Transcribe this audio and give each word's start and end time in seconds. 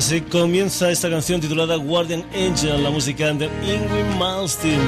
Así 0.00 0.22
comienza 0.22 0.90
esta 0.90 1.10
canción 1.10 1.42
titulada 1.42 1.76
Guardian 1.76 2.24
Angel, 2.34 2.82
la 2.82 2.88
música 2.88 3.34
de 3.34 3.50
Ingrid 3.62 4.18
Malmsteen, 4.18 4.80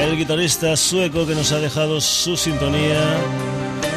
el 0.00 0.16
guitarrista 0.16 0.76
sueco 0.76 1.24
que 1.24 1.36
nos 1.36 1.52
ha 1.52 1.60
dejado 1.60 2.00
su 2.00 2.36
sintonía 2.36 3.00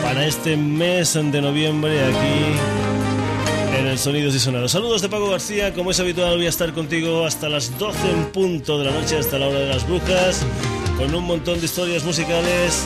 para 0.03 0.27
este 0.27 0.55
mes 0.55 1.15
de 1.15 1.41
noviembre 1.41 2.05
aquí 2.05 3.79
en 3.79 3.87
el 3.87 3.97
Sonidos 3.97 4.35
y 4.35 4.39
Sonados. 4.39 4.73
Saludos 4.73 5.01
de 5.01 5.09
Paco 5.09 5.27
García, 5.27 5.73
como 5.73 5.89
es 5.89 5.99
habitual 5.99 6.38
voy 6.38 6.45
a 6.45 6.49
estar 6.49 6.71
contigo 6.71 7.25
hasta 7.25 7.49
las 7.49 7.75
12 7.79 7.97
en 8.07 8.25
punto 8.25 8.77
de 8.77 8.85
la 8.85 8.91
noche, 8.91 9.17
hasta 9.17 9.39
la 9.39 9.47
hora 9.47 9.57
de 9.57 9.73
las 9.73 9.88
brujas, 9.88 10.45
con 10.99 11.15
un 11.15 11.23
montón 11.23 11.59
de 11.59 11.65
historias 11.65 12.03
musicales 12.03 12.85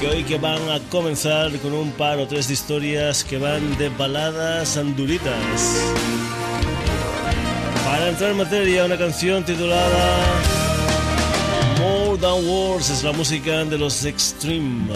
que 0.00 0.08
hoy 0.08 0.24
que 0.24 0.38
van 0.38 0.70
a 0.70 0.80
comenzar 0.88 1.54
con 1.58 1.74
un 1.74 1.92
par 1.92 2.18
o 2.18 2.26
tres 2.26 2.48
de 2.48 2.54
historias 2.54 3.24
que 3.24 3.36
van 3.36 3.76
de 3.76 3.90
baladas 3.90 4.78
anduritas. 4.78 6.41
Para 8.02 8.10
entrar 8.10 8.30
en 8.32 8.36
materia, 8.36 8.84
una 8.84 8.98
canción 8.98 9.44
titulada 9.44 10.24
More 11.78 12.18
Than 12.18 12.44
Words 12.48 12.90
es 12.90 13.04
la 13.04 13.12
música 13.12 13.64
de 13.64 13.78
los 13.78 14.04
Extreme. 14.04 14.88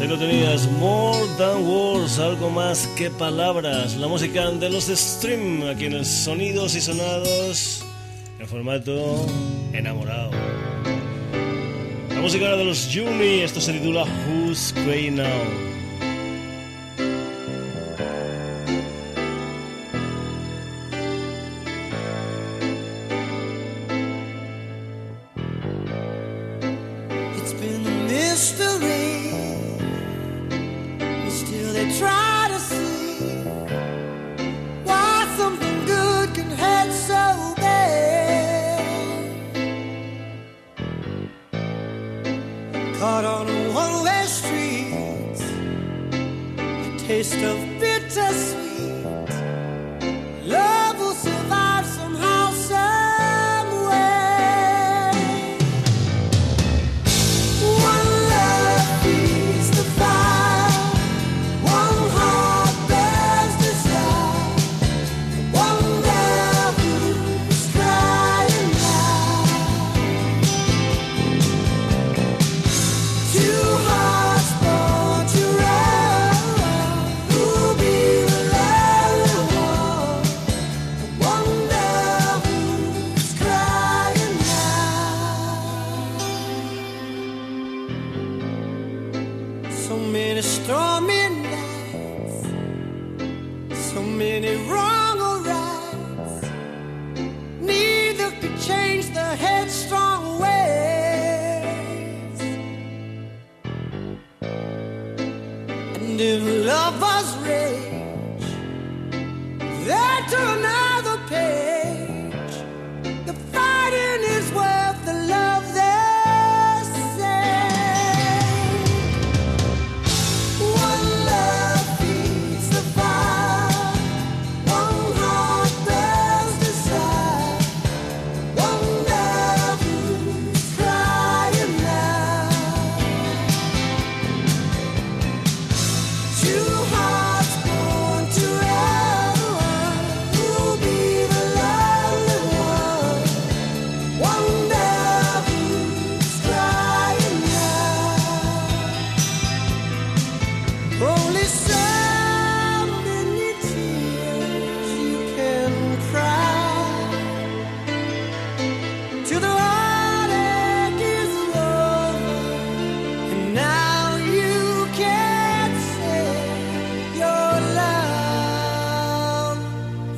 Ahí 0.00 0.08
lo 0.08 0.18
tenías, 0.18 0.66
More 0.78 1.26
Than 1.36 1.62
Words, 1.62 2.18
algo 2.20 2.48
más 2.48 2.86
que 2.96 3.10
palabras. 3.10 3.96
La 3.96 4.08
música 4.08 4.50
de 4.50 4.70
los 4.70 4.84
Stream, 4.84 5.68
aquí 5.68 5.84
en 5.84 5.92
el 5.92 6.06
Sonidos 6.06 6.74
y 6.74 6.80
Sonados, 6.80 7.84
en 8.38 8.48
formato 8.48 9.26
enamorado. 9.74 10.30
La 12.08 12.20
música 12.22 12.56
de 12.56 12.64
los 12.64 12.88
Juni, 12.90 13.40
esto 13.40 13.60
se 13.60 13.74
titula 13.74 14.06
Who's 14.26 14.72
Crying 14.72 15.16
Now. 15.16 15.79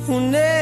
Who 0.05 0.19
never 0.19 0.52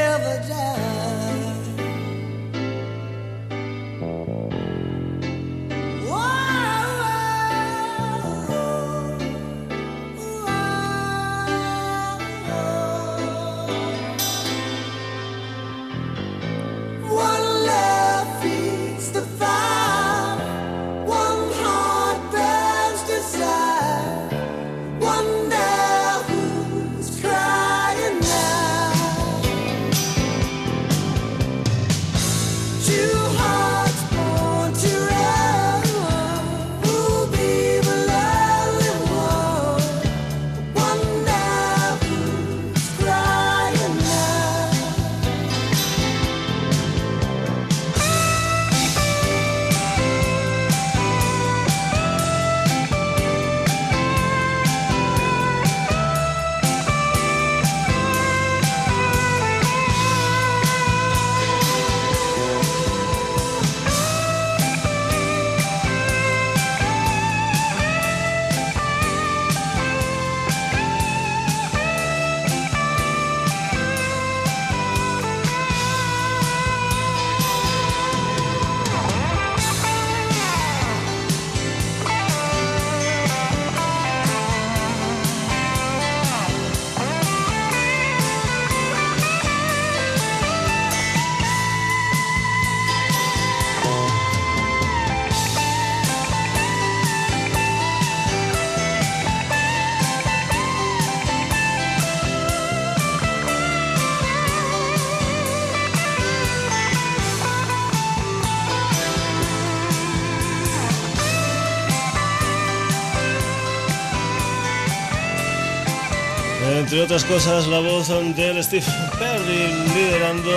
Entre 116.82 117.00
otras 117.00 117.24
cosas, 117.24 117.68
la 117.68 117.78
voz 117.78 118.08
del 118.08 118.62
Steve 118.62 118.84
Perry 119.16 119.72
liderando 119.94 120.50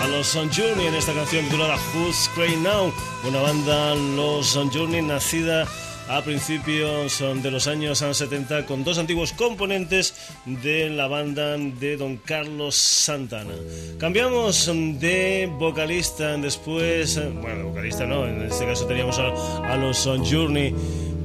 a 0.00 0.06
los 0.06 0.28
Sun 0.28 0.48
Journey 0.48 0.86
en 0.86 0.94
esta 0.94 1.12
canción 1.12 1.44
titulada 1.46 1.76
Who's 1.92 2.30
Crying 2.36 2.62
Now, 2.62 2.92
una 3.26 3.40
banda, 3.40 3.96
los 3.96 4.46
Sun 4.46 4.70
Journey, 4.70 5.02
nacida 5.02 5.66
a 6.08 6.22
principios 6.22 7.22
de 7.42 7.50
los 7.50 7.66
años 7.66 7.98
70 7.98 8.64
con 8.66 8.84
dos 8.84 8.98
antiguos 8.98 9.32
componentes 9.32 10.14
de 10.44 10.88
la 10.88 11.08
banda 11.08 11.56
de 11.56 11.96
Don 11.96 12.16
Carlos 12.18 12.76
Santana. 12.76 13.52
Cambiamos 13.98 14.70
de 15.00 15.50
vocalista 15.58 16.36
después, 16.36 17.20
bueno, 17.40 17.70
vocalista 17.70 18.06
no, 18.06 18.24
en 18.26 18.42
este 18.42 18.66
caso 18.66 18.86
teníamos 18.86 19.18
a, 19.18 19.76
los 19.76 20.04
Journey 20.04 20.74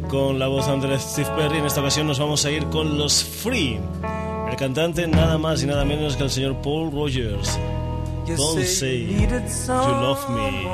con 0.08 0.40
la 0.40 0.48
voz 0.48 0.68
de 0.82 1.00
Steve 1.00 1.30
Perry. 1.36 1.58
En 1.60 1.66
esta 1.66 1.82
ocasión 1.82 2.08
nos 2.08 2.20
vamos 2.20 2.46
a 2.46 2.52
ir 2.52 2.66
con 2.70 2.98
los 2.98 3.24
Free. 3.24 3.80
El 4.50 4.56
cantante 4.56 5.08
nada 5.08 5.38
más 5.38 5.64
y 5.64 5.66
nada 5.66 5.86
menos 5.86 6.16
que 6.16 6.24
el 6.24 6.30
señor 6.30 6.56
Paul 6.62 6.92
Rogers. 6.92 7.60
Don't 8.28 8.64
say 8.64 9.06
you 9.06 9.28
love 9.68 10.30
me. 10.30 10.68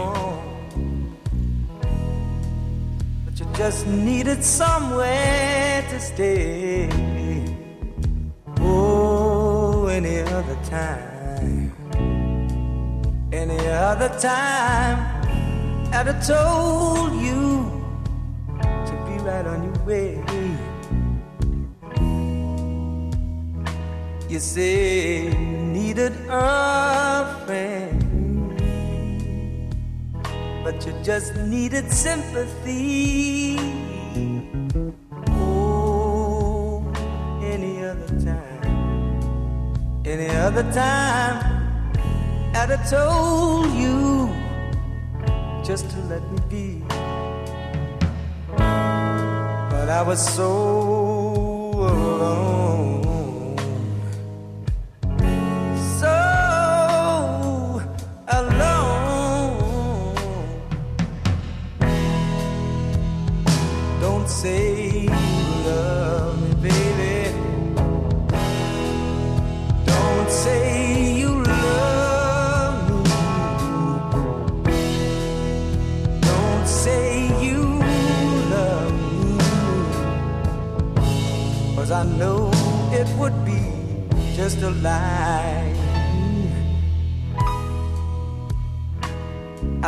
just 3.58 3.86
needed 3.86 4.44
somewhere 4.44 5.86
to 5.90 6.00
stay. 6.00 6.90
Oh, 8.60 9.88
any 9.88 10.20
other 10.22 10.58
time, 10.64 11.74
any 13.32 13.68
other 13.68 14.10
time, 14.20 14.98
I'd 15.94 16.08
have 16.08 16.26
told 16.26 17.14
you 17.22 17.81
right 19.22 19.46
on 19.46 19.63
your 19.63 19.80
way. 19.86 20.24
You 24.30 24.40
say 24.40 25.25
you 25.25 25.58
needed 25.78 26.13
a 26.30 27.44
friend 27.46 28.12
but 30.63 30.86
you 30.86 30.94
just 31.04 31.36
needed 31.36 31.92
sympathy. 31.92 33.58
Oh, 35.30 36.84
any 37.44 37.84
other 37.84 38.08
time, 38.20 40.01
any 40.06 40.30
other 40.30 40.63
time, 40.72 41.38
I'd 42.56 42.70
have 42.70 42.90
told 42.90 43.74
you 43.74 44.30
just 45.63 45.90
to 45.90 46.00
let 46.04 46.22
me 46.32 46.40
be. 46.50 47.00
But 49.91 49.98
I 49.98 50.03
was 50.03 50.21
so 50.36 50.50
alone. 58.29 58.71
say 64.27 64.62
you 64.63 64.79
love 64.79 64.90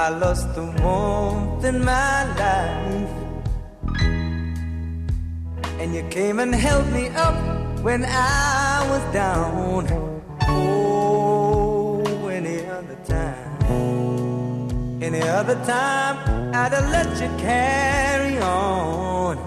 I 0.03 0.10
lost 0.10 0.53
the 0.53 0.65
warmth 0.83 1.63
in 1.63 1.81
my 1.81 2.25
life 2.36 3.10
and 5.79 5.95
you 5.95 6.03
came 6.10 6.39
and 6.39 6.53
held 6.53 6.91
me 6.91 7.07
up 7.07 7.38
when 7.81 8.03
I 8.03 8.86
was 8.89 9.01
down. 9.13 9.88
Oh, 10.50 12.27
any 12.27 12.65
other 12.65 12.98
time, 13.05 15.01
any 15.01 15.22
other 15.22 15.55
time, 15.63 16.17
I'd 16.53 16.74
have 16.74 16.89
let 16.89 17.10
you 17.22 17.29
carry 17.38 18.39
on, 18.39 19.38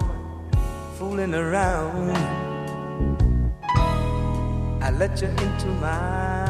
fooling 0.97 1.35
around. 1.35 2.17
I 4.81 4.89
let 4.89 5.21
you 5.21 5.27
into 5.27 5.67
my 5.85 6.46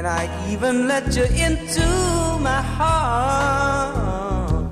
And 0.00 0.08
I 0.08 0.24
even 0.50 0.88
let 0.88 1.14
you 1.14 1.24
into 1.24 1.86
my 2.40 2.62
heart. 2.62 4.64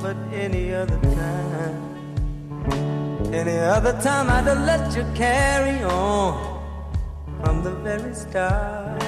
But 0.00 0.16
any 0.32 0.72
other 0.72 0.98
time. 0.98 1.76
Any 3.34 3.58
other 3.58 3.92
time 4.00 4.30
I'd 4.30 4.46
have 4.46 4.64
let 4.64 4.96
you 4.96 5.04
carry 5.14 5.82
on 5.82 6.32
from 7.42 7.62
the 7.62 7.72
very 7.84 8.14
start. 8.14 8.98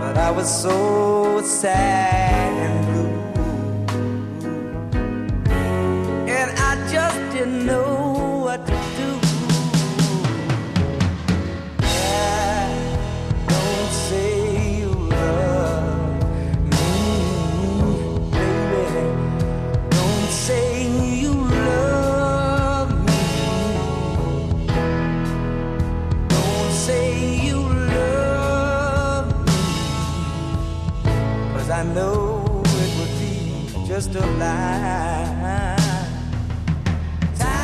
But 0.00 0.18
I 0.18 0.30
was 0.30 0.50
so 0.62 1.40
sad 1.40 2.52
and 2.66 2.86
blue. 2.86 3.14
And 6.38 6.50
I 6.68 6.70
just 6.92 7.18
didn't 7.32 7.64
know 7.64 8.03
just 34.04 34.16
a 34.16 34.26
lie. 34.36 35.76
Time 37.38 37.54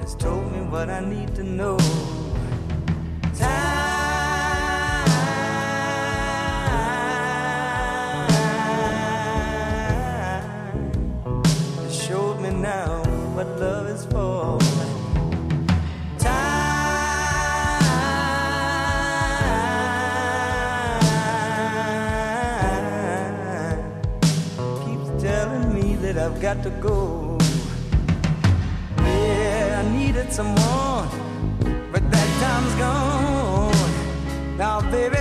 has 0.00 0.14
told 0.16 0.50
me 0.52 0.60
what 0.70 0.90
I 0.90 1.00
need 1.00 1.34
to 1.36 1.42
know. 1.44 1.78
Got 26.54 26.64
to 26.64 26.70
go. 26.80 27.38
Yeah, 28.98 29.84
I 29.84 29.88
needed 29.96 30.32
someone, 30.32 31.08
but 31.92 32.02
that 32.10 32.30
time's 32.42 32.74
gone. 32.74 33.92
Now, 34.56 34.80
baby, 34.90 35.19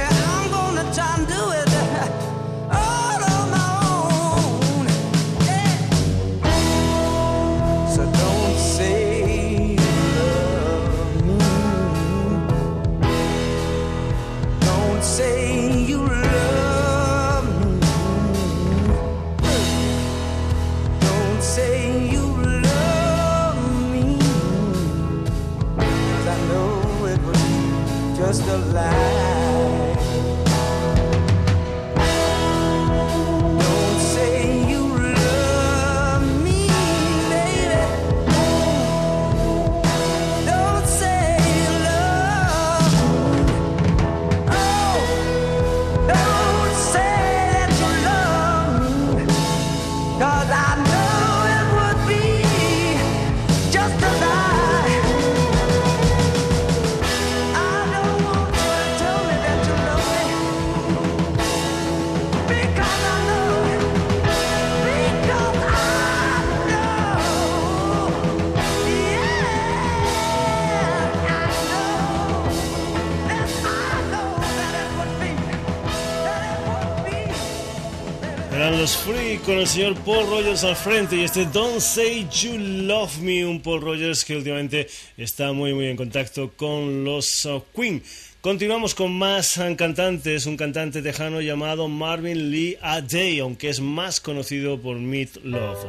Eran 78.60 78.78
los 78.78 78.98
Free 78.98 79.38
con 79.38 79.58
el 79.58 79.68
señor 79.68 79.96
Paul 80.00 80.28
Rogers 80.30 80.66
al 80.66 80.76
frente 80.76 81.16
y 81.16 81.24
este 81.24 81.46
Don't 81.46 81.80
Say 81.80 82.28
You 82.30 82.58
Love 82.58 83.20
Me, 83.20 83.46
un 83.46 83.62
Paul 83.62 83.80
Rogers 83.80 84.26
que 84.26 84.36
últimamente 84.36 84.90
está 85.16 85.54
muy 85.54 85.74
muy 85.74 85.86
en 85.86 85.96
contacto 85.96 86.52
con 86.58 87.06
los 87.06 87.46
uh, 87.46 87.64
Queen. 87.74 88.04
Continuamos 88.42 88.94
con 88.94 89.14
más 89.14 89.58
cantantes, 89.78 90.46
un 90.46 90.58
cantante 90.58 91.02
tejano 91.02 91.40
llamado 91.40 91.88
Marvin 91.88 92.52
Lee 92.52 92.78
Day, 93.10 93.40
aunque 93.40 93.70
es 93.70 93.80
más 93.80 94.20
conocido 94.20 94.78
por 94.78 94.98
Meat 94.98 95.38
Love. 95.46 95.86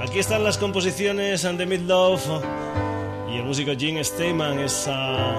Aquí 0.00 0.18
están 0.20 0.42
las 0.42 0.56
composiciones 0.56 1.42
de 1.42 1.66
Meat 1.66 1.82
Love 1.82 2.42
y 3.30 3.36
el 3.36 3.44
músico 3.44 3.72
Jim 3.78 4.02
Steinman, 4.02 4.58
esa, 4.60 5.36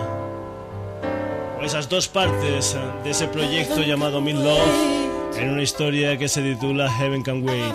esas 1.64 1.90
dos 1.90 2.08
partes 2.08 2.78
de 3.04 3.10
ese 3.10 3.26
proyecto 3.26 3.82
llamado 3.82 4.22
Meat 4.22 4.38
Love 4.38 5.09
en 5.38 5.50
una 5.50 5.62
historia 5.62 6.18
que 6.18 6.28
se 6.28 6.42
titula 6.42 6.90
Heaven 6.92 7.24
Can 7.24 7.48
Wait. 7.48 7.74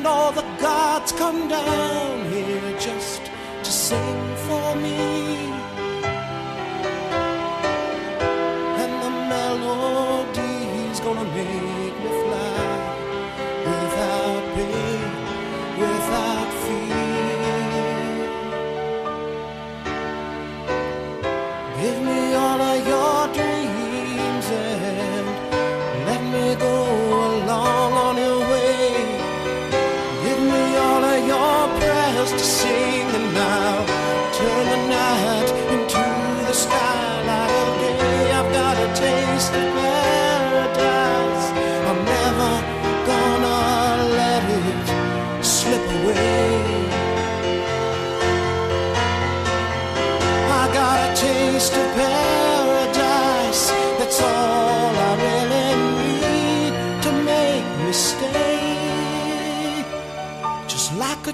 And 0.00 0.06
all 0.06 0.32
the 0.32 0.48
gods 0.58 1.12
come 1.12 1.46
down 1.46 2.24
here 2.32 2.72
just 2.78 3.20
to 3.62 3.70
sing 3.70 4.34
for 4.46 4.74
me. 4.76 4.96
And 8.82 8.92
the 9.04 9.10
melody's 9.34 11.00
gonna 11.00 11.24
make 11.34 11.79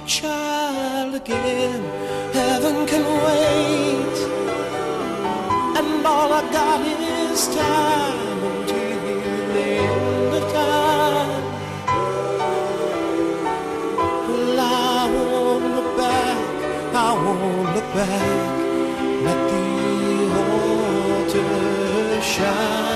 child 0.07 1.15
again. 1.15 1.83
Heaven 2.33 2.87
can 2.87 3.05
wait, 3.27 4.17
and 5.79 6.07
all 6.07 6.33
I 6.33 6.43
got 6.53 6.81
is 6.87 7.49
time 7.49 8.41
until 8.51 9.01
the 9.55 9.69
end 9.93 10.35
of 10.39 10.53
time. 10.53 11.45
Well, 14.29 14.61
I 14.61 15.11
won't 15.15 15.65
look 15.77 15.97
back, 15.97 16.95
I 16.95 17.13
won't 17.25 17.75
look 17.75 17.95
back. 17.95 18.56
家 22.39 22.96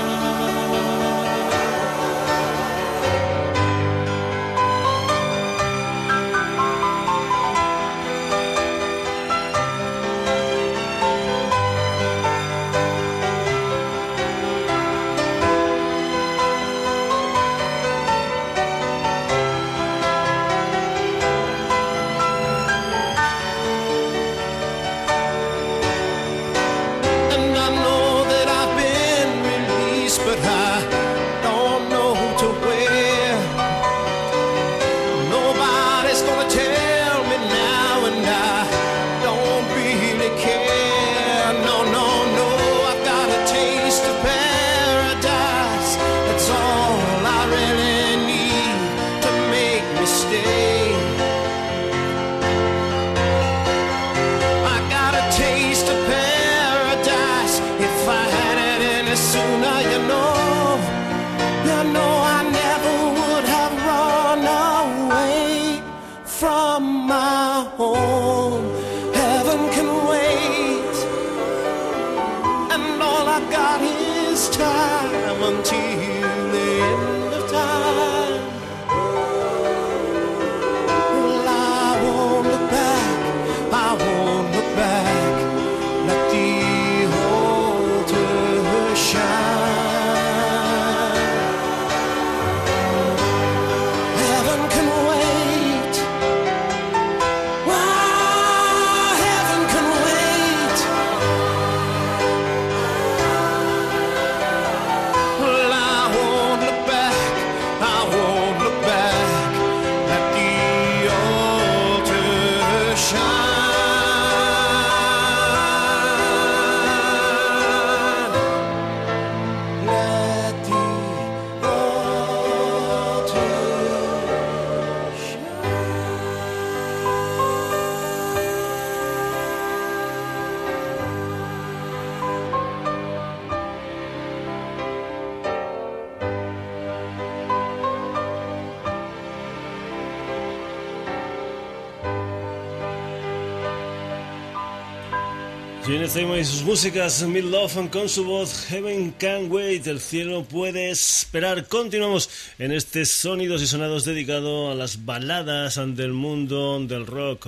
shine. 146.13 146.27
Gene 146.27 146.39
y 146.39 146.45
sus 146.45 146.63
músicas, 146.63 147.23
Mid 147.23 147.43
Love 147.45 147.89
con 147.89 148.09
su 148.09 148.25
voz, 148.25 148.65
Heaven 148.67 149.13
Can't 149.17 149.51
Wait, 149.51 149.87
el 149.87 149.99
cielo 149.99 150.43
puede 150.43 150.89
esperar. 150.89 151.67
Continuamos 151.67 152.29
en 152.59 152.71
este 152.71 153.05
Sonidos 153.05 153.61
y 153.61 153.67
Sonados 153.67 154.05
dedicado 154.05 154.71
a 154.71 154.75
las 154.75 155.05
baladas 155.05 155.79
del 155.95 156.13
mundo 156.13 156.79
del 156.79 157.05
rock. 157.05 157.47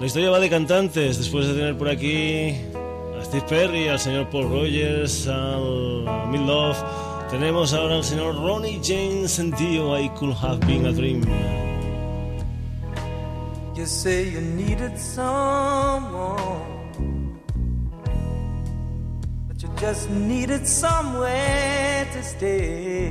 La 0.00 0.06
historia 0.06 0.30
va 0.30 0.40
de 0.40 0.50
cantantes, 0.50 1.18
después 1.18 1.46
de 1.46 1.54
tener 1.54 1.76
por 1.76 1.88
aquí 1.88 2.50
a 3.20 3.24
Steve 3.24 3.44
Perry, 3.48 3.88
al 3.88 4.00
señor 4.00 4.30
Paul 4.30 4.48
Rogers, 4.50 5.26
al 5.28 6.28
Mid 6.28 6.40
Love, 6.40 6.78
tenemos 7.30 7.72
ahora 7.72 7.96
al 7.96 8.04
señor 8.04 8.34
Ronnie 8.34 8.80
James 8.82 9.38
and 9.38 9.56
Dio, 9.56 9.98
I 9.98 10.08
Could 10.10 10.34
Have 10.42 10.66
Been 10.66 10.86
a 10.86 10.92
Dream. 10.92 11.22
You 13.82 13.88
say 13.88 14.28
you 14.28 14.40
needed 14.40 14.96
someone, 14.96 16.38
but 19.48 19.60
you 19.60 19.68
just 19.76 20.08
needed 20.08 20.68
somewhere 20.68 22.06
to 22.12 22.22
stay. 22.22 23.10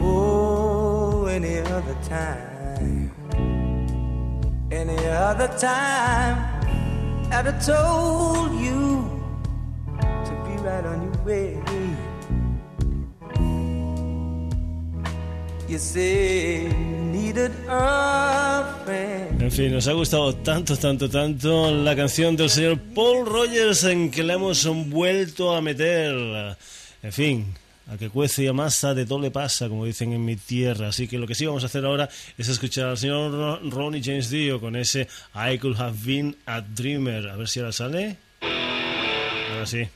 Oh, 0.00 1.26
any 1.26 1.58
other 1.60 1.96
time, 2.08 3.12
any 4.72 5.06
other 5.06 5.46
time, 5.56 6.36
I'd 7.30 7.46
have 7.46 7.64
told 7.64 8.50
you 8.58 9.22
to 10.00 10.32
be 10.44 10.56
right 10.60 10.84
on 10.84 11.02
your 11.04 11.18
way. 11.22 11.62
You 15.68 15.78
say 15.78 16.72
En 19.40 19.50
fin, 19.52 19.72
nos 19.72 19.86
ha 19.86 19.92
gustado 19.92 20.34
tanto, 20.36 20.76
tanto, 20.76 21.08
tanto 21.08 21.70
la 21.70 21.94
canción 21.94 22.36
del 22.36 22.50
señor 22.50 22.78
Paul 22.94 23.26
Rogers 23.26 23.84
en 23.84 24.10
que 24.10 24.22
le 24.22 24.34
hemos 24.34 24.66
vuelto 24.88 25.54
a 25.54 25.60
meter. 25.60 26.56
En 27.02 27.12
fin, 27.12 27.54
a 27.86 27.96
que 27.96 28.10
cuece 28.10 28.44
y 28.44 28.46
a 28.46 28.52
masa 28.52 28.94
de 28.94 29.06
todo 29.06 29.20
le 29.20 29.30
pasa, 29.30 29.68
como 29.68 29.84
dicen 29.84 30.12
en 30.12 30.24
mi 30.24 30.36
tierra. 30.36 30.88
Así 30.88 31.08
que 31.08 31.18
lo 31.18 31.26
que 31.26 31.34
sí 31.34 31.46
vamos 31.46 31.62
a 31.62 31.66
hacer 31.66 31.84
ahora 31.84 32.08
es 32.36 32.48
escuchar 32.48 32.86
al 32.86 32.98
señor 32.98 33.60
Ronnie 33.70 34.02
James 34.02 34.30
Dio 34.30 34.60
con 34.60 34.76
ese 34.76 35.08
I 35.34 35.58
Could 35.58 35.80
Have 35.80 35.96
Been 36.04 36.36
a 36.46 36.60
Dreamer. 36.60 37.28
A 37.28 37.36
ver 37.36 37.48
si 37.48 37.60
ahora 37.60 37.72
sale. 37.72 38.16
Ahora 38.40 39.66
sí. 39.66 39.88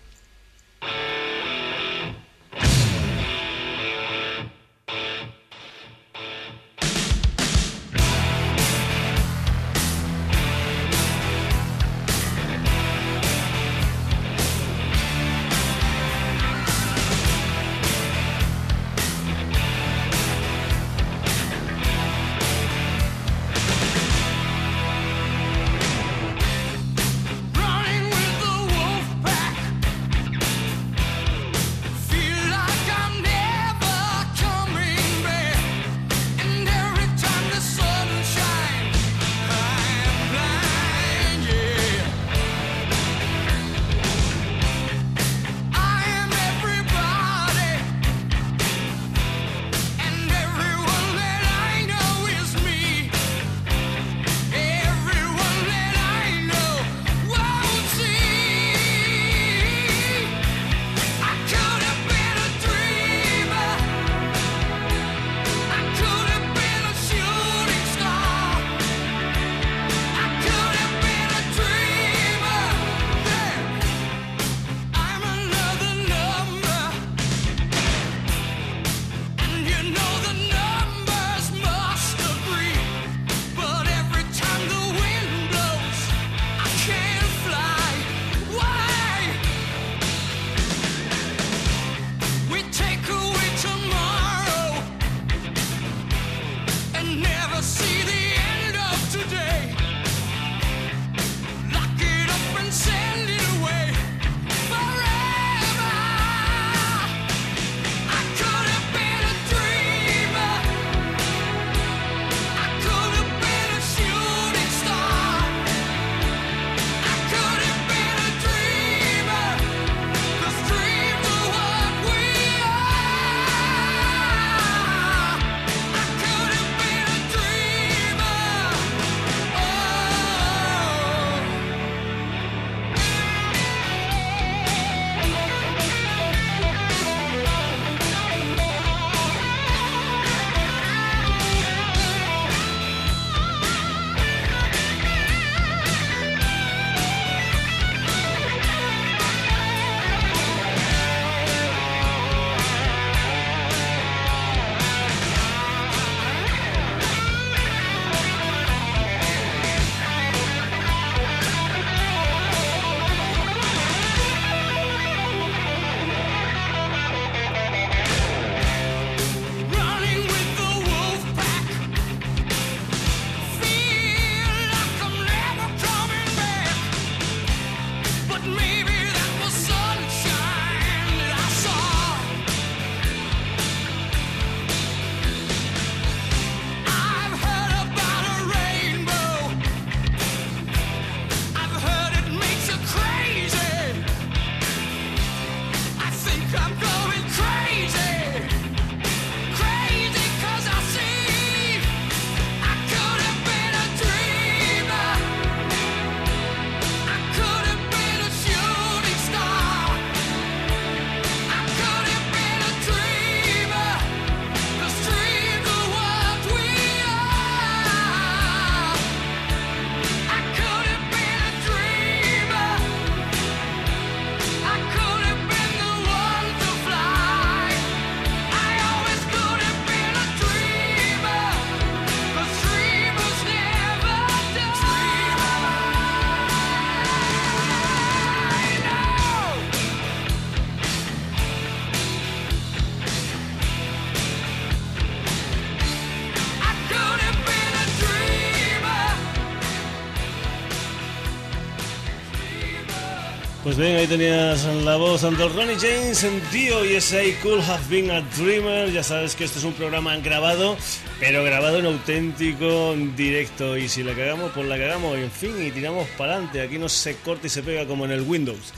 Tenías 254.19 254.67
la 254.85 254.97
voz 254.97 255.25
ante 255.25 255.49
Ronnie 255.49 255.75
James 255.81 256.23
en 256.23 256.43
Dio 256.53 256.85
y 256.85 256.97
ese 256.97 257.29
I 257.29 257.33
Could 257.43 257.63
Have 257.63 257.83
Been 257.89 258.11
a 258.11 258.21
Dreamer. 258.37 258.93
Ya 258.93 259.03
sabes 259.03 259.35
que 259.35 259.45
esto 259.45 259.59
es 259.59 259.65
un 259.65 259.73
programa 259.73 260.15
grabado, 260.19 260.77
pero 261.19 261.43
grabado 261.43 261.79
en 261.79 261.87
auténtico 261.87 262.95
directo. 263.17 263.75
Y 263.79 263.89
si 263.89 264.03
la 264.03 264.13
cagamos, 264.13 264.51
pues 264.53 264.67
la 264.67 264.77
cagamos, 264.77 265.17
en 265.17 265.31
fin, 265.31 265.55
y 265.67 265.71
tiramos 265.71 266.07
para 266.19 266.35
adelante. 266.35 266.61
Aquí 266.61 266.77
no 266.77 266.91
se 266.91 267.17
corta 267.17 267.47
y 267.47 267.51
se 267.51 267.63
pega 267.63 267.87
como 267.87 268.05
en 268.05 268.11
el 268.11 268.21
Windows. 268.21 268.75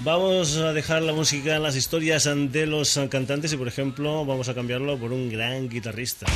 Vamos 0.00 0.58
a 0.58 0.74
dejar 0.74 1.00
la 1.00 1.14
música 1.14 1.56
en 1.56 1.62
las 1.62 1.74
historias 1.74 2.24
de 2.24 2.66
los 2.66 3.00
cantantes 3.08 3.54
y, 3.54 3.56
por 3.56 3.68
ejemplo, 3.68 4.26
vamos 4.26 4.50
a 4.50 4.54
cambiarlo 4.54 4.98
por 4.98 5.10
un 5.10 5.30
gran 5.30 5.70
guitarrista. 5.70 6.26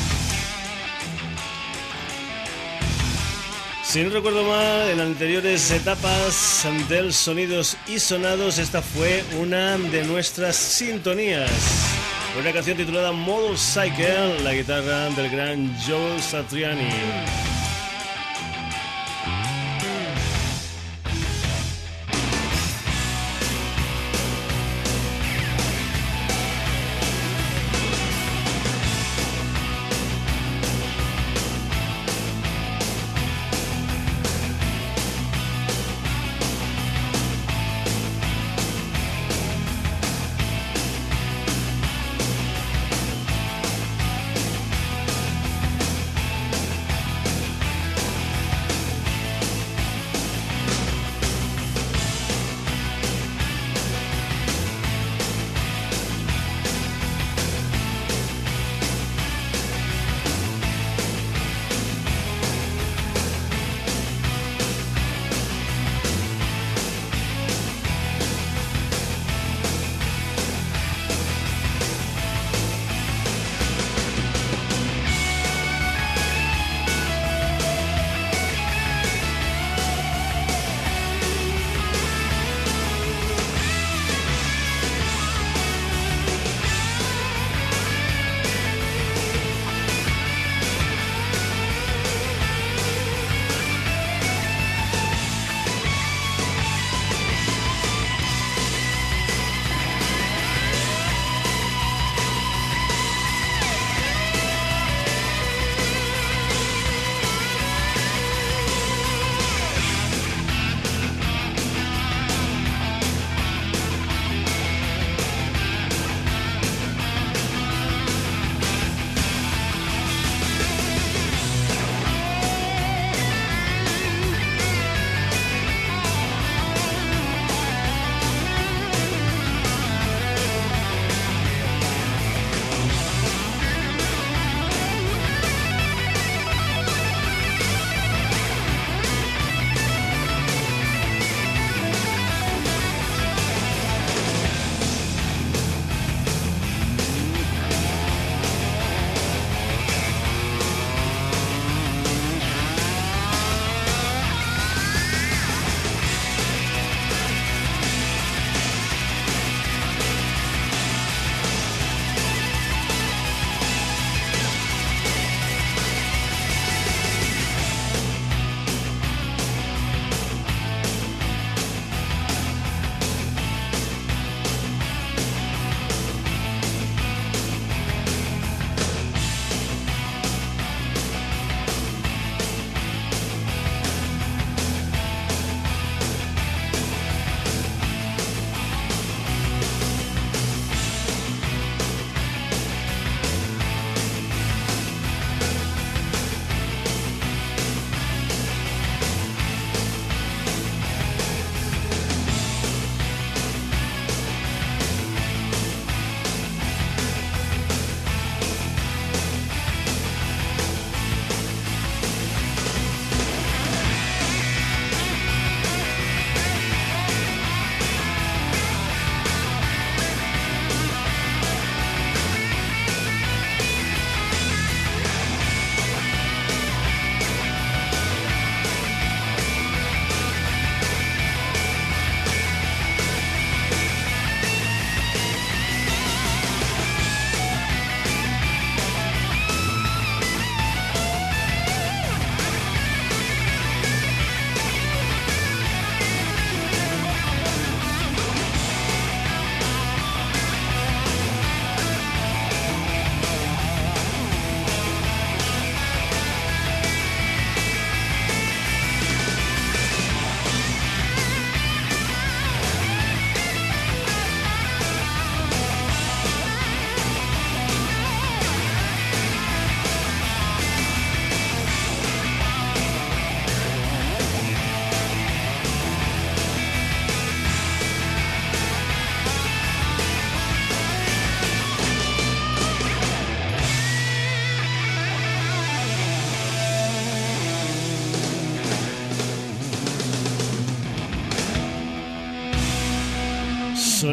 Si 3.90 4.04
no 4.04 4.10
recuerdo 4.10 4.44
mal, 4.44 4.88
en 4.88 5.00
anteriores 5.00 5.68
etapas 5.72 6.64
del 6.88 7.12
Sonidos 7.12 7.76
y 7.88 7.98
Sonados, 7.98 8.58
esta 8.58 8.82
fue 8.82 9.24
una 9.40 9.76
de 9.78 10.04
nuestras 10.04 10.54
sintonías. 10.54 11.50
Una 12.38 12.52
canción 12.52 12.76
titulada 12.76 13.10
Model 13.10 13.58
Cycle, 13.58 14.44
la 14.44 14.54
guitarra 14.54 15.10
del 15.10 15.28
gran 15.28 15.76
Joe 15.84 16.22
Satriani. 16.22 16.88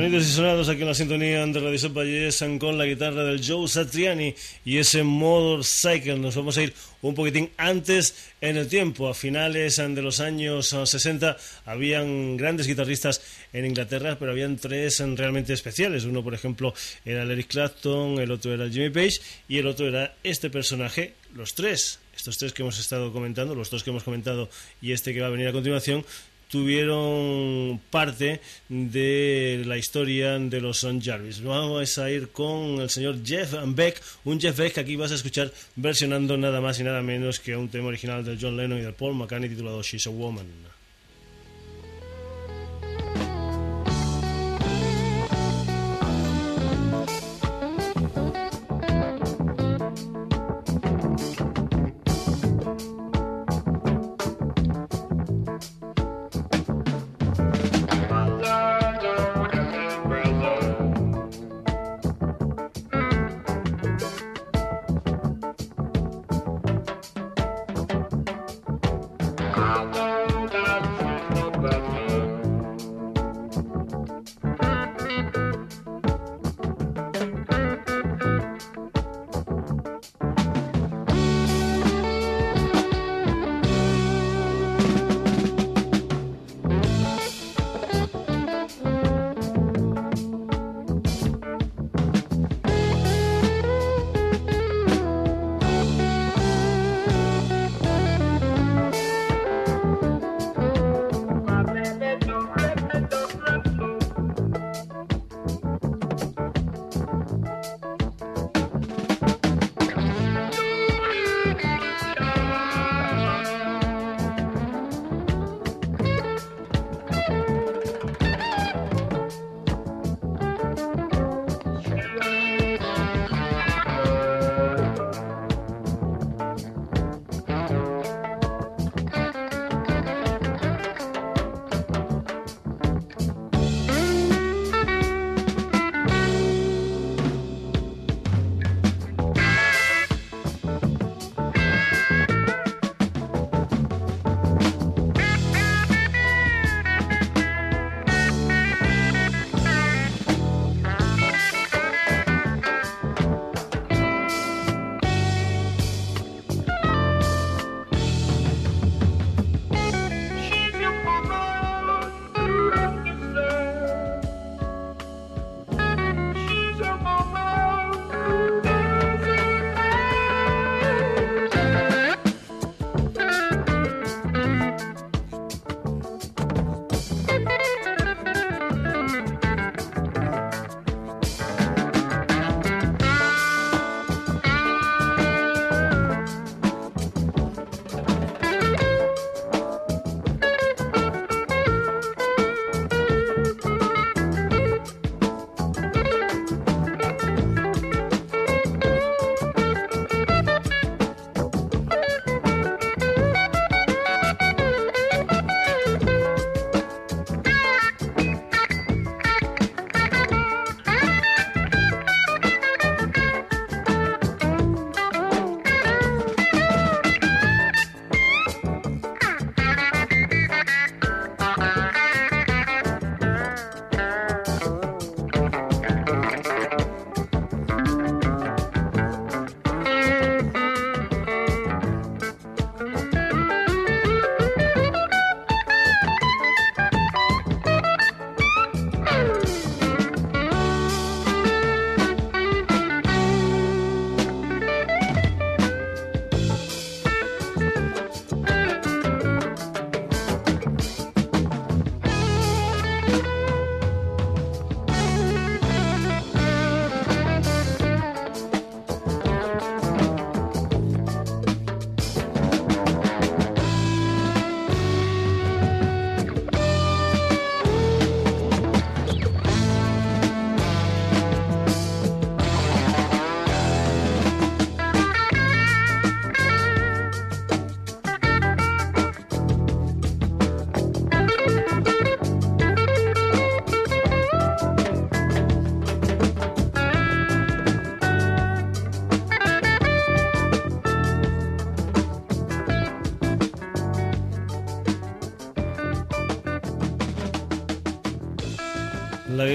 Sonidos 0.07 0.27
y 0.29 0.31
sonados 0.31 0.69
aquí 0.69 0.83
en 0.83 0.87
la 0.87 0.93
sintonía 0.93 1.45
de 1.45 1.59
Radio 1.59 1.77
Sopayes 1.77 2.41
con 2.61 2.77
la 2.77 2.85
guitarra 2.85 3.25
del 3.25 3.45
Joe 3.45 3.67
Satriani 3.67 4.33
y 4.63 4.77
ese 4.77 5.03
Motorcycle. 5.03 6.17
Nos 6.17 6.33
vamos 6.33 6.57
a 6.57 6.63
ir 6.63 6.73
un 7.01 7.13
poquitín 7.13 7.49
antes 7.57 8.15
en 8.39 8.55
el 8.55 8.69
tiempo. 8.69 9.09
A 9.09 9.13
finales 9.13 9.75
de 9.75 10.01
los 10.01 10.21
años 10.21 10.69
60 10.69 11.35
habían 11.65 12.37
grandes 12.37 12.67
guitarristas 12.67 13.21
en 13.51 13.65
Inglaterra, 13.65 14.15
pero 14.17 14.31
habían 14.31 14.55
tres 14.55 15.03
realmente 15.17 15.51
especiales. 15.51 16.05
Uno, 16.05 16.23
por 16.23 16.33
ejemplo, 16.33 16.73
era 17.03 17.23
Eric 17.23 17.47
Clapton, 17.47 18.17
el 18.19 18.31
otro 18.31 18.53
era 18.53 18.69
Jimmy 18.69 18.91
Page 18.91 19.19
y 19.49 19.57
el 19.57 19.67
otro 19.67 19.89
era 19.89 20.15
este 20.23 20.49
personaje. 20.49 21.15
Los 21.35 21.53
tres, 21.53 21.99
estos 22.15 22.37
tres 22.37 22.53
que 22.53 22.61
hemos 22.61 22.79
estado 22.79 23.11
comentando, 23.11 23.55
los 23.55 23.69
dos 23.69 23.83
que 23.83 23.89
hemos 23.89 24.03
comentado 24.03 24.49
y 24.81 24.93
este 24.93 25.13
que 25.13 25.19
va 25.19 25.27
a 25.27 25.31
venir 25.31 25.49
a 25.49 25.51
continuación, 25.51 26.05
tuvieron 26.49 27.79
parte 27.89 28.41
de 28.69 29.63
la 29.65 29.77
historia 29.77 30.38
de 30.39 30.62
los 30.62 30.77
Son 30.77 31.01
Jarvis. 31.01 31.41
Vamos 31.41 31.97
a 31.97 32.10
ir 32.10 32.29
con 32.29 32.81
el 32.81 32.89
señor 32.89 33.17
Jeff 33.25 33.53
Beck, 33.67 34.01
un 34.25 34.39
Jeff 34.39 34.57
Beck 34.57 34.73
que 34.73 34.79
aquí 34.79 34.95
vas 34.95 35.12
a 35.12 35.15
escuchar 35.15 35.51
versionando 35.75 36.38
nada 36.38 36.62
más 36.62 36.79
y 36.79 36.83
nada 36.83 37.01
menos 37.01 37.39
que 37.39 37.55
un 37.55 37.69
tema 37.69 37.88
original 37.88 38.23
de 38.23 38.38
John 38.39 38.57
Lennon 38.57 38.79
y 38.79 38.81
de 38.81 38.93
Paul 38.93 39.15
McCartney 39.15 39.49
titulado 39.49 39.81
She's 39.83 40.07
a 40.07 40.10
Woman. 40.10 40.76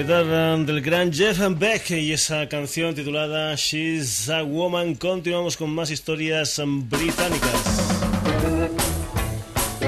soledad 0.05 0.57
del 0.65 0.81
gran 0.81 1.13
Jeff 1.13 1.39
Beck 1.57 1.91
y 1.91 2.11
esa 2.11 2.47
canción 2.49 2.93
titulada 2.93 3.55
She's 3.55 4.29
a 4.29 4.43
Woman. 4.43 4.95
Continuamos 4.95 5.55
con 5.55 5.73
más 5.73 5.91
historias 5.91 6.61
británicas. 6.65 7.51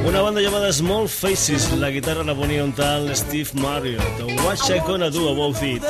Una 0.05 0.22
banda 0.22 0.41
llamada 0.41 0.72
Small 0.72 1.09
Faces, 1.09 1.72
la 1.74 1.89
guitarra 1.89 2.24
la 2.24 2.34
ponía 2.34 2.63
un 2.63 2.72
tal 2.72 3.13
Steve 3.16 3.49
Marriott. 3.55 4.03
What 4.45 4.57
you 4.70 4.82
gonna 4.88 5.09
do 5.09 5.30
about 5.30 5.61
it? 5.63 5.82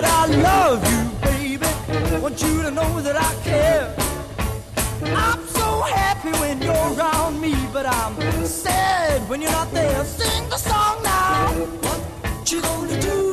When 6.40 6.60
you're 6.62 6.76
around 6.98 7.40
me, 7.40 7.54
but 7.72 7.86
I'm 7.86 8.16
sad 8.46 9.30
when 9.30 9.42
you're 9.42 9.52
not 9.52 9.72
there. 9.72 10.04
Sing 10.06 10.50
the 10.50 10.58
song 10.58 11.04
now. 11.04 11.52
What 11.82 12.52
you 12.52 12.62
gonna 12.62 13.00
do? 13.00 13.25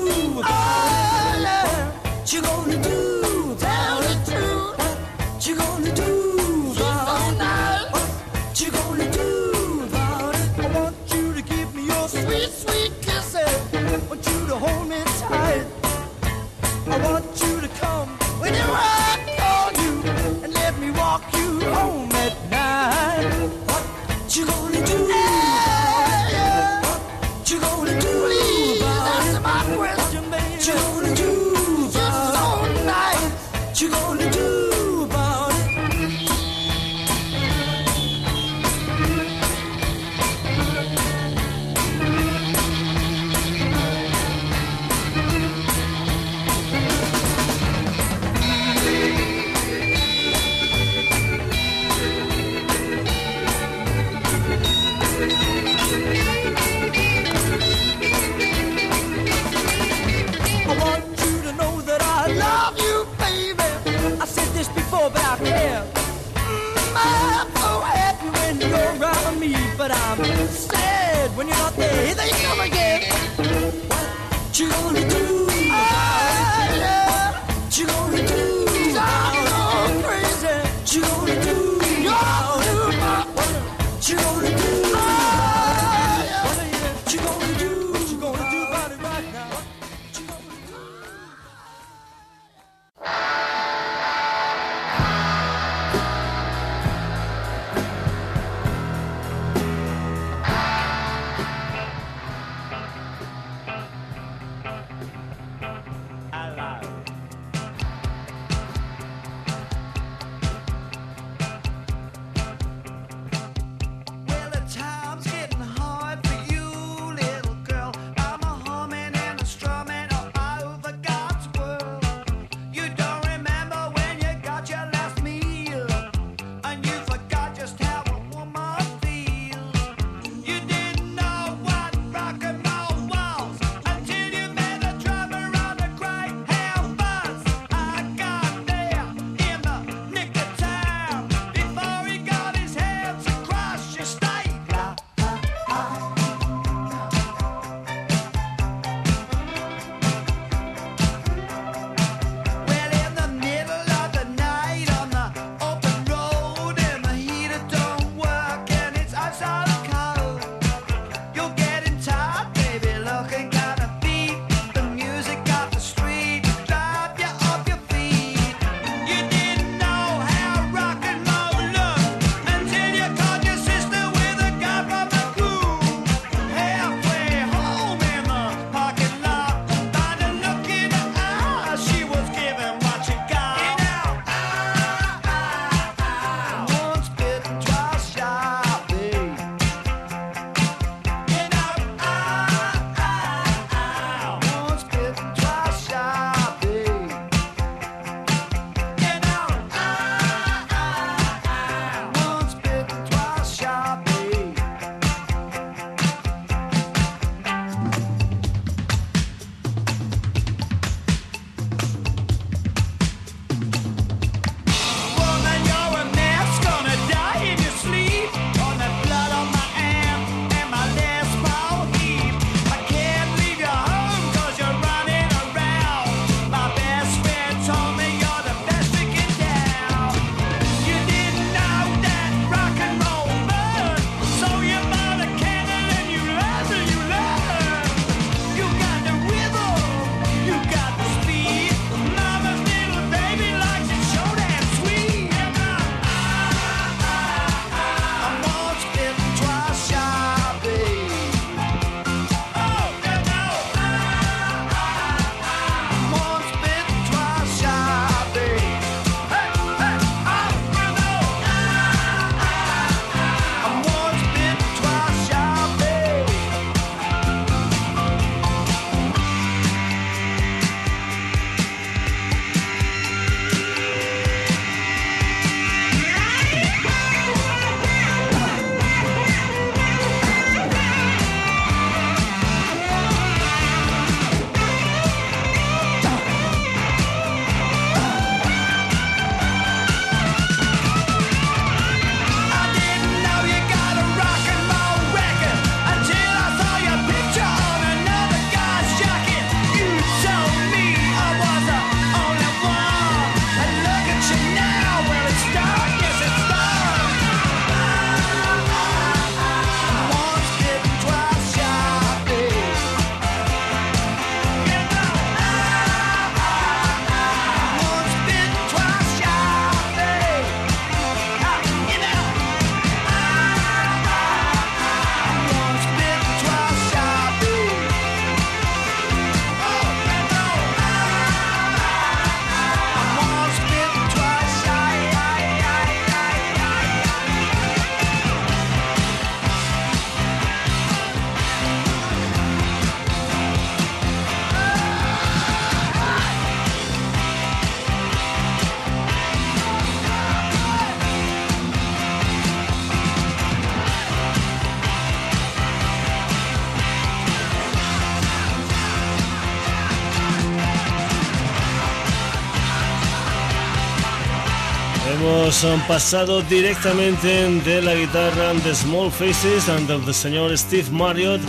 Hemos 365.65 365.87
pasado 365.87 366.43
directamente 366.43 367.29
de 367.29 367.83
la 367.83 367.95
guitarra 367.95 368.53
de 368.53 368.75
Small 368.75 369.13
Faces 369.13 369.69
and 369.69 369.89
del 369.89 370.13
señor 370.13 370.59
Steve 370.59 370.91
Marriott 370.91 371.41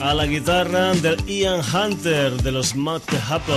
a 0.00 0.14
la 0.14 0.24
guitarra 0.24 0.94
del 0.94 1.16
Ian 1.26 1.60
Hunter 1.60 2.32
de 2.42 2.52
los 2.52 2.76
Mad 2.76 3.02
Apple. 3.28 3.54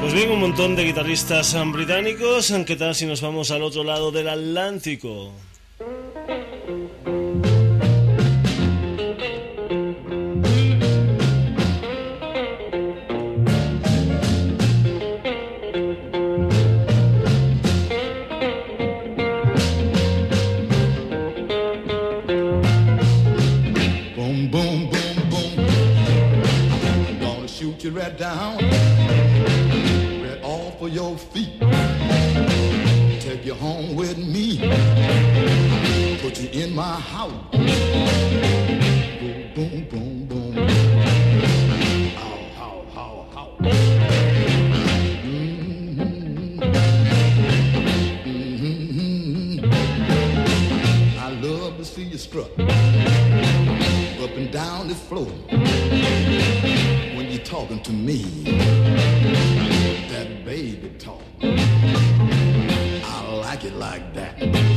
Pues 0.00 0.12
bien, 0.12 0.32
un 0.32 0.40
montón 0.40 0.74
de 0.74 0.84
guitarristas 0.86 1.54
británicos. 1.72 2.52
¿Qué 2.66 2.74
tal 2.74 2.96
si 2.96 3.06
nos 3.06 3.20
vamos 3.20 3.52
al 3.52 3.62
otro 3.62 3.84
lado 3.84 4.10
del 4.10 4.28
Atlántico? 4.28 5.32
strut 52.34 52.50
up 54.20 54.36
and 54.36 54.50
down 54.50 54.88
the 54.88 54.94
floor 54.94 55.30
when 57.14 57.30
you're 57.30 57.44
talking 57.44 57.80
to 57.80 57.92
me. 57.92 58.24
That 60.08 60.44
baby 60.44 60.88
talk, 60.98 61.22
I 61.40 63.36
like 63.40 63.64
it 63.64 63.74
like 63.74 64.14
that. 64.14 64.73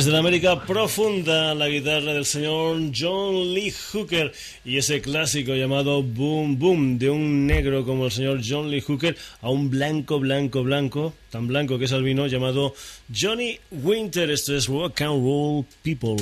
Desde 0.00 0.12
la 0.12 0.20
América 0.20 0.58
profunda, 0.64 1.54
la 1.54 1.68
guitarra 1.68 2.14
del 2.14 2.24
señor 2.24 2.90
John 2.98 3.52
Lee 3.52 3.70
Hooker 3.70 4.32
y 4.64 4.78
ese 4.78 5.02
clásico 5.02 5.54
llamado 5.54 6.02
Boom 6.02 6.58
Boom, 6.58 6.98
de 6.98 7.10
un 7.10 7.46
negro 7.46 7.84
como 7.84 8.06
el 8.06 8.10
señor 8.10 8.40
John 8.42 8.70
Lee 8.70 8.80
Hooker 8.80 9.14
a 9.42 9.50
un 9.50 9.68
blanco, 9.68 10.18
blanco, 10.18 10.62
blanco, 10.62 11.12
tan 11.28 11.48
blanco 11.48 11.78
que 11.78 11.84
es 11.84 11.92
albino, 11.92 12.26
llamado 12.28 12.72
Johnny 13.14 13.58
Winter. 13.70 14.30
Esto 14.30 14.56
es 14.56 14.68
Rock 14.68 15.02
and 15.02 15.22
Roll 15.22 15.66
People. 15.82 16.16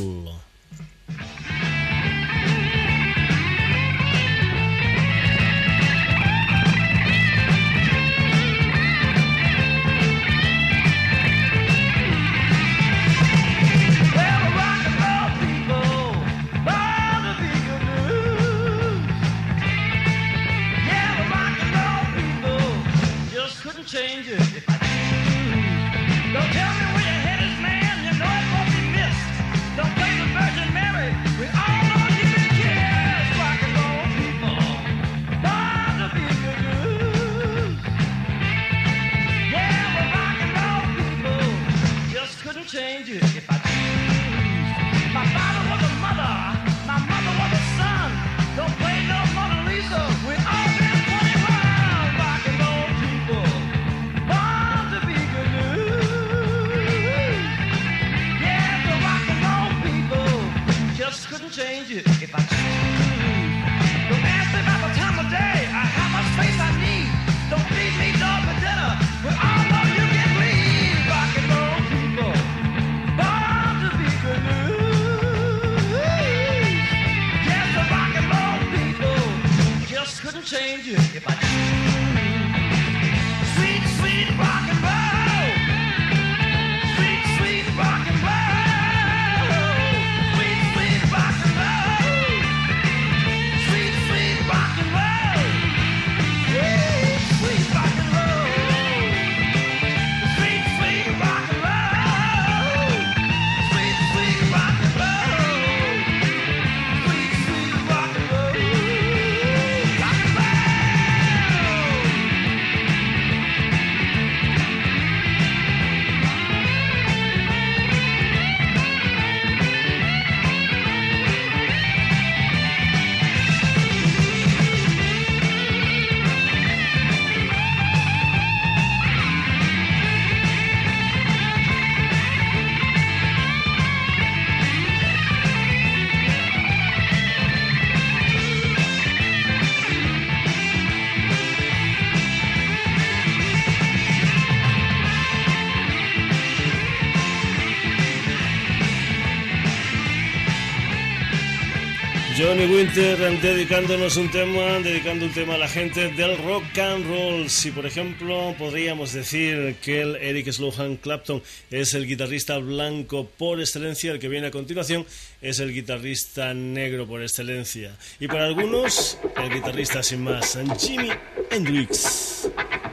Johnny 152.59 152.75
Winter 152.75 153.41
dedicándonos 153.41 154.17
un 154.17 154.29
tema, 154.33 154.81
dedicando 154.81 155.27
un 155.27 155.33
tema 155.33 155.55
a 155.55 155.59
la 155.59 155.69
gente 155.69 156.09
del 156.11 156.37
rock 156.39 156.77
and 156.79 157.07
roll. 157.07 157.49
Si 157.49 157.71
por 157.71 157.87
ejemplo 157.87 158.53
podríamos 158.59 159.13
decir 159.13 159.77
que 159.81 160.01
el 160.01 160.17
Eric 160.17 160.51
Slohan 160.51 160.97
Clapton 160.97 161.41
es 161.71 161.95
el 161.95 162.09
guitarrista 162.09 162.59
blanco 162.59 163.29
por 163.39 163.61
excelencia, 163.61 164.11
el 164.11 164.19
que 164.19 164.29
viene 164.29 164.49
a 164.49 164.51
continuación 164.51 165.07
es 165.41 165.61
el 165.61 165.73
guitarrista 165.73 166.53
negro 166.53 167.07
por 167.07 167.23
excelencia. 167.23 167.97
Y 168.19 168.27
para 168.27 168.47
algunos, 168.47 169.19
el 169.37 169.55
guitarrista 169.55 170.03
sin 170.03 170.25
más, 170.25 170.59
Jimi 170.81 171.11
Hendrix. 171.53 172.51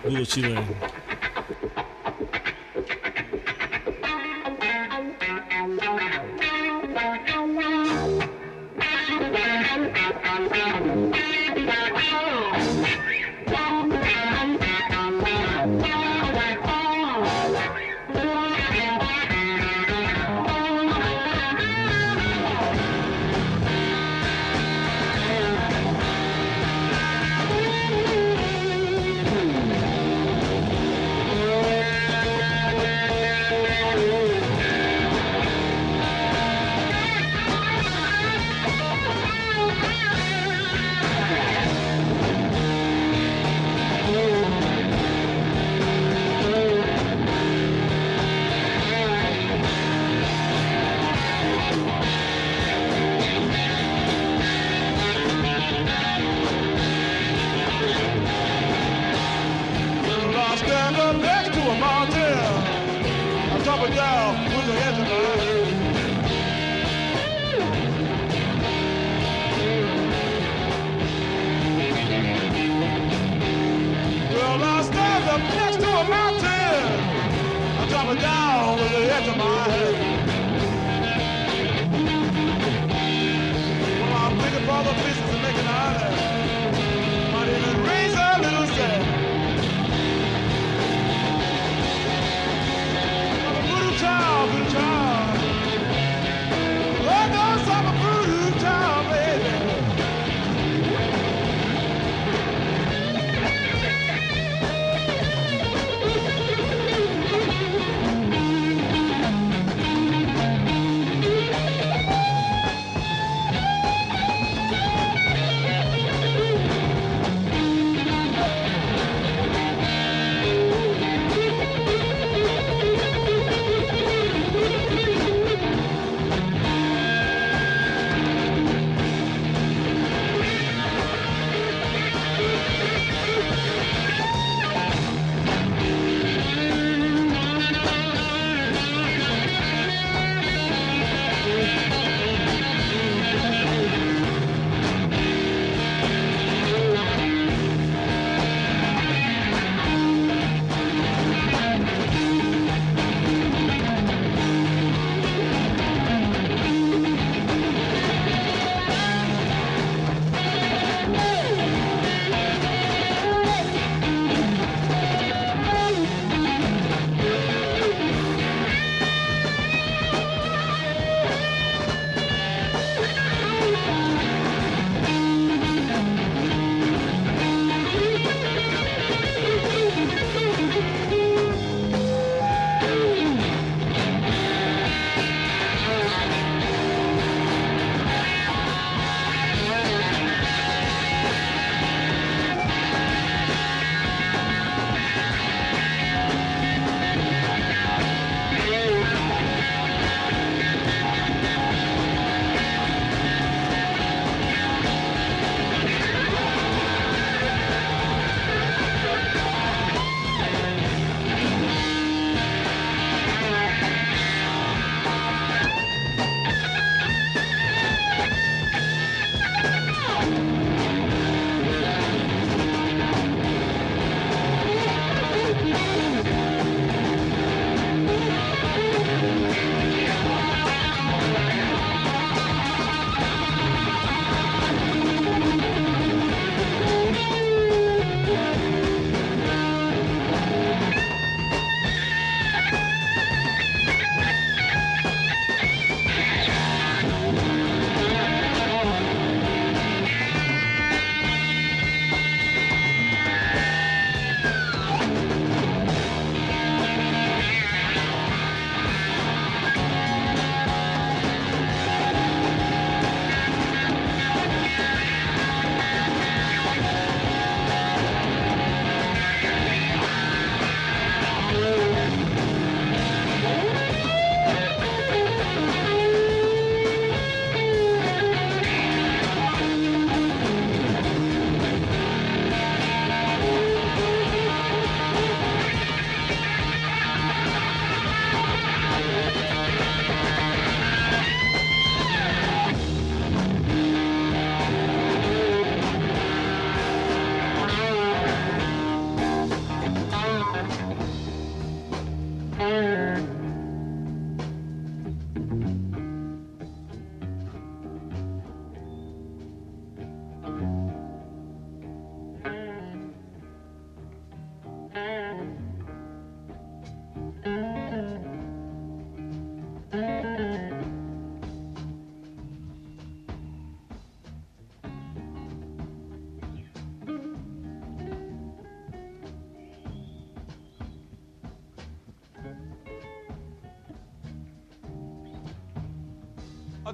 I 0.07 1.04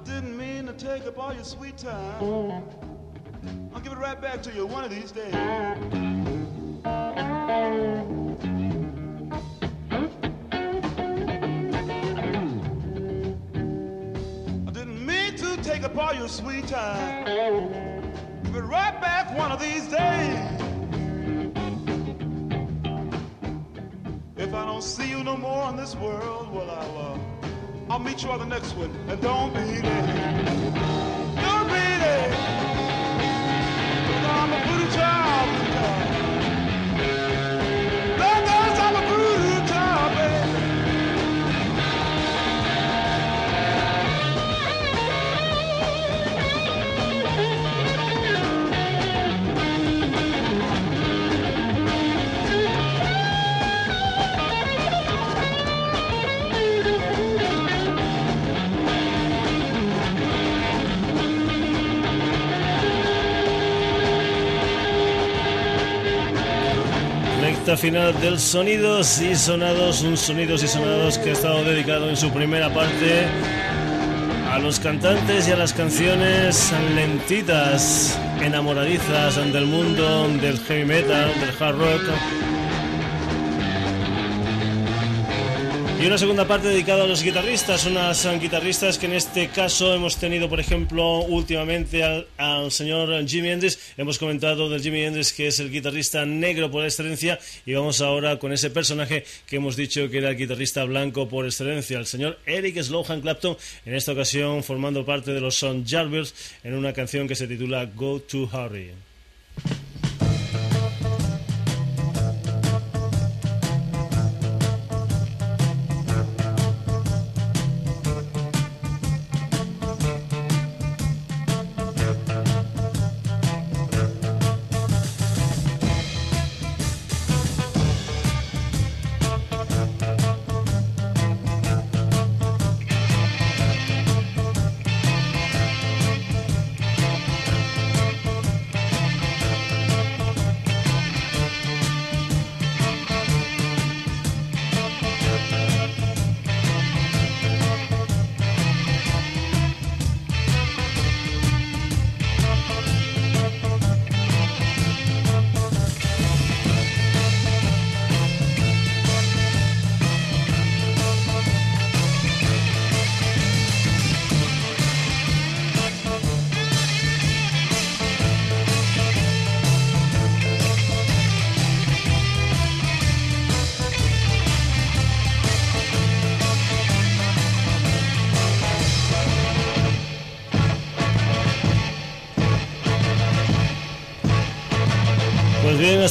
didn't 0.04 0.36
mean 0.36 0.66
to 0.66 0.72
take 0.72 1.06
up 1.06 1.18
all 1.18 1.32
your 1.32 1.44
sweet 1.44 1.76
time. 1.76 2.64
I'll 3.72 3.80
give 3.80 3.92
it 3.92 3.98
right 3.98 4.20
back 4.20 4.42
to 4.42 4.52
you 4.52 4.66
one 4.66 4.84
of 4.84 4.90
these 4.90 5.12
days. 5.12 5.34
I 5.34 5.74
didn't 14.72 15.06
mean 15.06 15.36
to 15.36 15.56
take 15.62 15.82
up 15.84 15.96
all 15.96 16.14
your 16.14 16.28
sweet 16.28 16.66
time. 16.66 17.24
Give 18.44 18.56
it 18.56 18.60
right 18.60 19.00
back 19.00 19.36
one 19.36 19.52
of 19.52 19.60
these 19.60 19.86
days. 19.88 20.38
If 24.36 24.52
I 24.54 24.66
don't 24.66 24.82
see 24.82 25.08
you 25.08 25.22
no 25.22 25.36
more 25.36 25.68
in 25.70 25.76
this 25.76 25.94
world, 25.94 26.52
well, 26.52 26.70
I'll, 26.70 26.80
uh, 26.80 26.81
I'll 27.92 27.98
meet 27.98 28.22
you 28.22 28.30
on 28.30 28.38
the 28.38 28.46
next 28.46 28.74
one. 28.74 28.90
And 29.08 29.20
don't 29.20 29.52
be 29.52 29.82
late. 29.82 31.11
Final 67.76 68.20
del 68.20 68.38
Sonidos 68.38 69.20
y 69.20 69.34
Sonados, 69.34 70.02
un 70.02 70.16
Sonidos 70.16 70.62
y 70.62 70.68
Sonados 70.68 71.18
que 71.18 71.30
ha 71.30 71.32
estado 71.32 71.64
dedicado 71.64 72.08
en 72.08 72.16
su 72.16 72.30
primera 72.30 72.72
parte 72.72 73.26
a 74.50 74.58
los 74.58 74.78
cantantes 74.78 75.48
y 75.48 75.52
a 75.52 75.56
las 75.56 75.72
canciones 75.72 76.72
lentitas, 76.94 78.18
enamoradizas 78.40 79.36
del 79.52 79.66
mundo 79.66 80.28
del 80.40 80.58
heavy 80.60 80.84
metal, 80.84 81.30
del 81.40 81.50
hard 81.58 81.78
rock 81.78 82.61
Y 86.02 86.06
una 86.06 86.18
segunda 86.18 86.48
parte 86.48 86.66
dedicada 86.66 87.04
a 87.04 87.06
los 87.06 87.22
guitarristas, 87.22 87.86
unas 87.86 88.26
guitarristas 88.40 88.98
que 88.98 89.06
en 89.06 89.12
este 89.12 89.50
caso 89.50 89.94
hemos 89.94 90.16
tenido, 90.16 90.48
por 90.48 90.58
ejemplo, 90.58 91.20
últimamente 91.20 92.02
al, 92.02 92.72
señor 92.72 93.24
Jimmy 93.28 93.50
Hendrix. 93.50 93.78
Hemos 93.96 94.18
comentado 94.18 94.68
del 94.68 94.82
Jimmy 94.82 95.04
Hendrix 95.04 95.32
que 95.32 95.46
es 95.46 95.60
el 95.60 95.70
guitarrista 95.70 96.26
negro 96.26 96.72
por 96.72 96.84
excelencia 96.84 97.38
y 97.64 97.74
vamos 97.74 98.00
ahora 98.00 98.40
con 98.40 98.52
ese 98.52 98.70
personaje 98.70 99.24
que 99.46 99.56
hemos 99.56 99.76
dicho 99.76 100.10
que 100.10 100.18
era 100.18 100.30
el 100.30 100.36
guitarrista 100.36 100.82
blanco 100.82 101.28
por 101.28 101.46
excelencia, 101.46 102.00
el 102.00 102.06
señor 102.06 102.36
Eric 102.46 102.82
Slohan 102.82 103.20
Clapton, 103.20 103.56
en 103.86 103.94
esta 103.94 104.10
ocasión 104.10 104.64
formando 104.64 105.06
parte 105.06 105.32
de 105.32 105.40
los 105.40 105.54
Son 105.54 105.86
Jarvers 105.86 106.34
en 106.64 106.74
una 106.74 106.92
canción 106.92 107.28
que 107.28 107.36
se 107.36 107.46
titula 107.46 107.84
Go 107.84 108.18
to 108.18 108.50
Harry. 108.52 108.90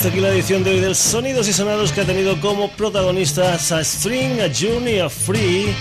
Hasta 0.01 0.09
aquí 0.09 0.19
la 0.19 0.29
edición 0.29 0.63
de 0.63 0.71
hoy 0.71 0.79
del 0.79 0.95
Sonidos 0.95 1.47
y 1.47 1.53
Sonados 1.53 1.91
que 1.91 2.01
ha 2.01 2.05
tenido 2.05 2.41
como 2.41 2.71
protagonistas 2.71 3.71
a 3.71 3.83
String, 3.83 4.41
a 4.41 4.49
Johnny, 4.51 4.97
a 4.97 5.07
Free, 5.07 5.75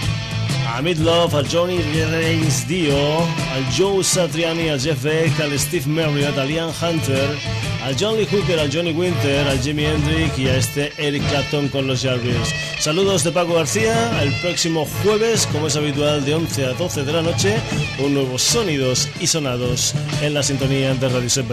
a 0.69 0.83
Midlove, 0.83 1.39
a 1.39 1.43
Johnny 1.51 1.79
Reigns 1.79 2.69
Dio, 2.69 3.21
al 3.55 3.65
Joe 3.75 4.05
Satriani, 4.05 4.69
a 4.69 4.79
Jeff 4.79 5.03
Beck, 5.03 5.41
al 5.41 5.59
Steve 5.59 5.87
Marriott, 5.87 6.37
a 6.37 6.45
Liam 6.45 6.71
Hunter, 6.83 7.31
al 7.83 7.97
John 7.99 8.19
Lee 8.19 8.27
Hooker, 8.31 8.59
al 8.59 8.71
Johnny 8.71 8.93
Winter, 8.93 9.49
al 9.49 9.59
Jimi 9.59 9.87
Hendrix 9.87 10.39
y 10.39 10.49
a 10.49 10.57
este 10.59 10.93
Eric 10.99 11.27
Clapton 11.31 11.69
con 11.69 11.87
los 11.87 12.03
Jarvis. 12.03 12.55
Saludos 12.79 13.25
de 13.25 13.33
Paco 13.33 13.55
García, 13.55 14.21
el 14.21 14.35
próximo 14.43 14.87
jueves, 15.03 15.49
como 15.51 15.69
es 15.69 15.77
habitual, 15.77 16.27
de 16.27 16.35
11 16.35 16.67
a 16.67 16.73
12 16.75 17.05
de 17.05 17.13
la 17.15 17.23
noche, 17.23 17.57
un 17.99 18.13
nuevo 18.13 18.39
Sonidos 18.39 19.09
y 19.19 19.27
Sonados 19.27 19.95
en 20.21 20.35
la 20.35 20.43
sintonía 20.43 20.93
de 20.93 21.09
Radio 21.09 21.31
Set 21.31 21.47